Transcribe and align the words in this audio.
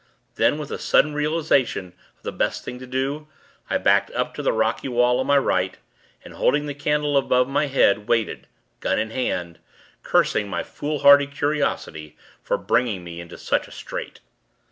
Then, 0.33 0.57
with 0.57 0.71
a 0.71 0.79
sudden 0.79 1.13
realization 1.13 1.93
of 2.17 2.23
the 2.23 2.31
best 2.31 2.63
thing 2.63 2.79
to 2.79 2.87
do, 2.87 3.27
I 3.69 3.77
backed 3.77 4.09
up 4.15 4.33
to 4.33 4.41
the 4.41 4.51
rocky 4.51 4.87
wall 4.87 5.19
on 5.19 5.27
my 5.27 5.37
right, 5.37 5.77
and, 6.25 6.33
holding 6.33 6.65
the 6.65 6.73
candle 6.73 7.17
above 7.17 7.47
my 7.47 7.67
head, 7.67 8.07
waited 8.07 8.47
gun 8.79 8.97
in 8.97 9.11
hand 9.11 9.59
cursing 10.01 10.49
my 10.49 10.63
foolhardy 10.63 11.27
curiosity, 11.27 12.17
for 12.41 12.57
bringing 12.57 13.03
me 13.03 13.21
into 13.21 13.37
such 13.37 13.67
a 13.67 13.71
strait. 13.71 14.21